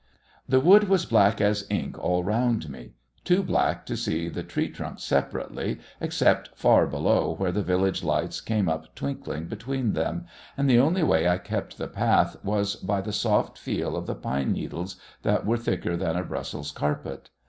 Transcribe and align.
The 0.49 0.59
wood 0.59 0.89
was 0.89 1.05
black 1.05 1.39
as 1.39 1.67
ink 1.69 1.95
all 1.99 2.23
round 2.23 2.71
me, 2.71 2.93
too 3.23 3.43
black 3.43 3.85
to 3.85 3.95
see 3.95 4.29
the 4.29 4.41
tree 4.41 4.67
trunks 4.67 5.03
separately, 5.03 5.77
except 5.99 6.49
far 6.55 6.87
below 6.87 7.35
where 7.35 7.51
the 7.51 7.61
village 7.61 8.03
lights 8.03 8.41
came 8.41 8.67
up 8.67 8.95
twinkling 8.95 9.45
between 9.45 9.93
them, 9.93 10.25
and 10.57 10.67
the 10.67 10.79
only 10.79 11.03
way 11.03 11.27
I 11.29 11.37
kept 11.37 11.77
the 11.77 11.87
path 11.87 12.35
was 12.43 12.75
by 12.77 12.99
the 13.01 13.13
soft 13.13 13.59
feel 13.59 13.95
of 13.95 14.07
the 14.07 14.15
pine 14.15 14.53
needles 14.53 14.95
that 15.21 15.45
were 15.45 15.57
thicker 15.57 15.95
than 15.95 16.15
a 16.15 16.23
Brussels 16.23 16.71
carpet. 16.71 17.29